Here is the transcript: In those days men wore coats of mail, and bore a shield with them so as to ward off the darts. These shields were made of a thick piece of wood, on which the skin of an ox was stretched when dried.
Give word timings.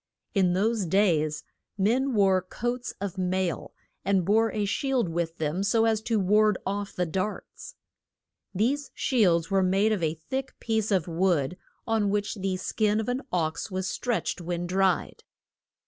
In 0.33 0.53
those 0.53 0.87
days 0.87 1.43
men 1.77 2.15
wore 2.15 2.41
coats 2.41 2.95
of 2.99 3.19
mail, 3.19 3.75
and 4.03 4.25
bore 4.25 4.51
a 4.51 4.65
shield 4.65 5.09
with 5.09 5.37
them 5.37 5.61
so 5.61 5.85
as 5.85 6.01
to 6.01 6.17
ward 6.19 6.57
off 6.65 6.93
the 6.95 7.05
darts. 7.05 7.75
These 8.51 8.89
shields 8.95 9.51
were 9.51 9.61
made 9.61 9.91
of 9.91 10.01
a 10.01 10.15
thick 10.15 10.59
piece 10.59 10.89
of 10.89 11.07
wood, 11.07 11.55
on 11.85 12.09
which 12.09 12.33
the 12.33 12.57
skin 12.57 12.99
of 12.99 13.09
an 13.09 13.21
ox 13.31 13.69
was 13.69 13.87
stretched 13.87 14.41
when 14.41 14.65
dried. 14.65 15.21